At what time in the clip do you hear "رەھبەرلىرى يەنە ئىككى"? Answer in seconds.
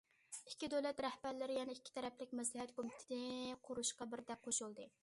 1.07-1.95